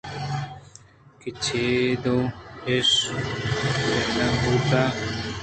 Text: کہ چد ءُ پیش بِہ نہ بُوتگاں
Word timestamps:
کہ 1.19 1.29
چد 1.43 2.05
ءُ 2.15 2.31
پیش 2.63 2.89
بِہ 3.87 3.99
نہ 4.15 4.27
بُوتگاں 4.41 4.89